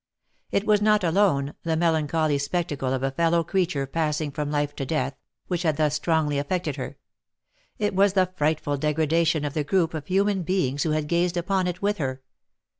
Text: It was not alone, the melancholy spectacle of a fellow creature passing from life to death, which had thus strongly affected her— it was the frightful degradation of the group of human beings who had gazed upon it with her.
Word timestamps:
It 0.49 0.65
was 0.65 0.81
not 0.81 1.03
alone, 1.03 1.53
the 1.61 1.75
melancholy 1.77 2.39
spectacle 2.39 2.91
of 2.91 3.03
a 3.03 3.11
fellow 3.11 3.43
creature 3.43 3.85
passing 3.85 4.31
from 4.31 4.49
life 4.49 4.75
to 4.77 4.83
death, 4.83 5.15
which 5.45 5.61
had 5.61 5.77
thus 5.77 5.93
strongly 5.93 6.39
affected 6.39 6.75
her— 6.77 6.97
it 7.77 7.93
was 7.93 8.13
the 8.13 8.31
frightful 8.35 8.77
degradation 8.77 9.45
of 9.45 9.53
the 9.53 9.63
group 9.63 9.93
of 9.93 10.07
human 10.07 10.41
beings 10.41 10.81
who 10.81 10.89
had 10.89 11.05
gazed 11.07 11.37
upon 11.37 11.67
it 11.67 11.83
with 11.83 11.99
her. 11.99 12.23